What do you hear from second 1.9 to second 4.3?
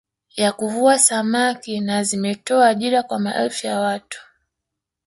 zimetoa ajira kwa maelfu ya watu